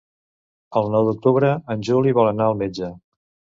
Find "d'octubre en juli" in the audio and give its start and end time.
1.09-2.17